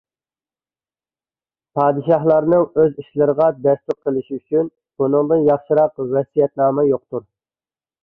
[1.79, 7.33] پادىشاھلارنىڭ ئۆز ئىشىلىرىغا دەستۇر قىلىشى ئۈچۈن بۇنىڭدىن ياخشىراق ۋەسىيەتنامە يوقتۇر.